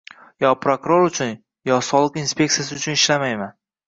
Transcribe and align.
yo 0.43 0.51
prokuror 0.61 1.03
uchun, 1.09 1.33
yo 1.71 1.77
soliq 1.87 2.17
inspeksiyasi 2.21 2.79
uchun 2.79 2.97
ishlamayman. 3.01 3.53